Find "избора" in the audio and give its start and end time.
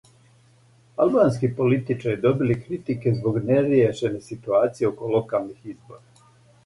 5.75-6.01